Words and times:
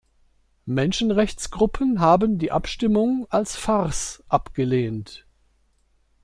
Menschenrechtsgruppen 0.65 1.99
haben 1.99 2.39
die 2.39 2.51
Abstimmung 2.51 3.27
als 3.29 3.55
Farce 3.55 4.23
abgelehnt. 4.29 5.27